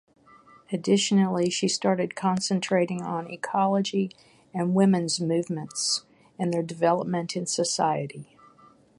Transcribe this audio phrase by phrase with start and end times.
[0.71, 4.09] Additionally, she started concentrating on ecology
[4.51, 6.05] and women's movements
[6.39, 8.35] and their development in society.